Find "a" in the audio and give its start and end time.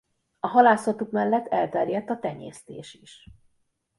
0.39-0.47, 2.09-2.19